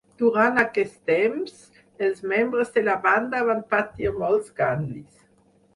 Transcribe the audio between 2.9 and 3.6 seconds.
banda